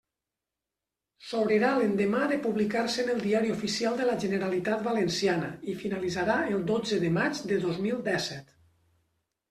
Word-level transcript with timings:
S'obrirà 1.31 1.67
l'endemà 1.81 2.21
de 2.31 2.39
publicar-se 2.45 3.03
en 3.03 3.11
el 3.15 3.21
Diari 3.27 3.53
Oficial 3.57 3.99
de 3.99 4.09
la 4.09 4.15
Generalitat 4.25 4.83
Valenciana 4.89 5.51
i 5.75 5.79
finalitzarà 5.85 6.39
el 6.57 6.67
dotze 6.73 7.01
de 7.05 7.13
maig 7.21 7.45
de 7.53 7.61
dos 7.67 7.79
mil 7.85 8.03
dèsset. 8.13 8.51